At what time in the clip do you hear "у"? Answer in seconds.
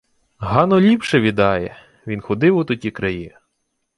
2.57-2.63